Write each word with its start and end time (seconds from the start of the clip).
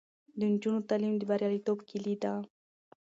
د 0.37 0.39
نجونو 0.51 0.79
تعلیم 0.89 1.13
د 1.17 1.23
بریالیتوب 1.29 1.79
کیلي 1.89 2.15
ده. 2.23 2.33